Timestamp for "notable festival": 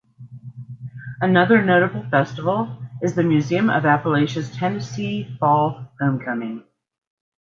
1.63-2.75